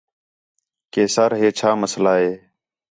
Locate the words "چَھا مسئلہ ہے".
1.57-2.31